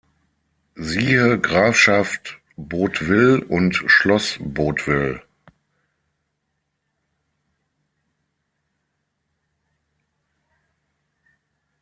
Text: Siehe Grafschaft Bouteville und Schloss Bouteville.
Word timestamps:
Siehe 0.77 1.39
Grafschaft 1.39 2.39
Bouteville 2.57 3.43
und 3.45 3.75
Schloss 3.85 4.39
Bouteville. 4.41 5.21